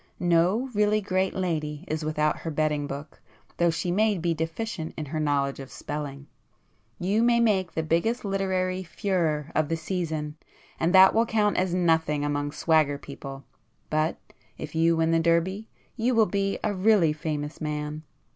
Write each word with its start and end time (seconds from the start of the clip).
No 0.19 0.71
really 0.73 0.99
great 0.99 1.35
lady 1.35 1.85
is 1.87 2.03
without 2.03 2.37
her 2.37 2.49
betting 2.49 2.87
book, 2.87 3.21
though 3.57 3.69
she 3.69 3.91
may 3.91 4.17
be 4.17 4.33
deficient 4.33 4.95
in 4.97 5.05
her 5.05 5.19
knowledge 5.19 5.59
of 5.59 5.71
spelling. 5.71 6.25
You 6.97 7.21
may 7.21 7.39
make 7.39 7.71
the 7.73 7.83
biggest 7.83 8.25
literary 8.25 8.81
furore 8.83 9.51
of 9.53 9.69
the 9.69 9.77
season, 9.77 10.37
and 10.79 10.91
that 10.95 11.13
will 11.13 11.27
count 11.27 11.55
as 11.57 11.75
nothing 11.75 12.25
among 12.25 12.51
'swagger' 12.51 12.97
people, 12.97 13.43
but 13.91 14.17
if 14.57 14.73
you 14.73 14.95
win 14.97 15.11
the 15.11 15.19
Derby 15.19 15.67
you 15.95 16.15
will 16.15 16.25
be 16.25 16.57
a 16.63 16.73
really 16.73 17.13
famous 17.13 17.61
man. 17.61 18.01